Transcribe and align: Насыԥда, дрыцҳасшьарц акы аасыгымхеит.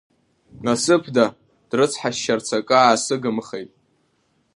Насыԥда, 0.65 1.25
дрыцҳасшьарц 1.69 2.47
акы 2.57 2.75
аасыгымхеит. 2.79 3.71